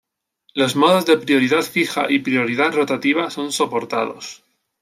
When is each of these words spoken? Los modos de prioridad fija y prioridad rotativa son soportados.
Los 0.55 0.75
modos 0.75 1.05
de 1.05 1.19
prioridad 1.19 1.61
fija 1.61 2.11
y 2.11 2.17
prioridad 2.17 2.73
rotativa 2.73 3.29
son 3.29 3.51
soportados. 3.51 4.43